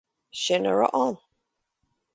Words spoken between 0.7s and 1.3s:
a raibh ann.